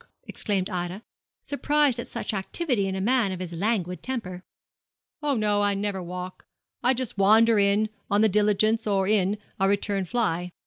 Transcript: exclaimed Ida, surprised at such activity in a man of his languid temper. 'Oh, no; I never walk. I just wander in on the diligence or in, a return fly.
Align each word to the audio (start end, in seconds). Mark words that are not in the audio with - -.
exclaimed 0.23 0.67
Ida, 0.67 1.03
surprised 1.43 1.99
at 1.99 2.07
such 2.07 2.33
activity 2.33 2.87
in 2.87 2.95
a 2.95 2.99
man 2.99 3.31
of 3.31 3.39
his 3.39 3.53
languid 3.53 4.01
temper. 4.01 4.43
'Oh, 5.21 5.35
no; 5.35 5.61
I 5.61 5.75
never 5.75 6.01
walk. 6.01 6.47
I 6.81 6.95
just 6.95 7.19
wander 7.19 7.59
in 7.59 7.87
on 8.09 8.21
the 8.21 8.27
diligence 8.27 8.87
or 8.87 9.07
in, 9.07 9.37
a 9.59 9.69
return 9.69 10.05
fly. 10.05 10.53